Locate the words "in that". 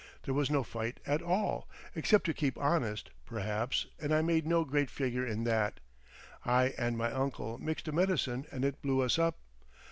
5.27-5.79